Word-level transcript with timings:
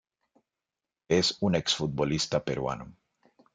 Es 1.09 1.37
un 1.41 1.53
ex-futbolista 1.53 2.43
peruano. 2.43 2.95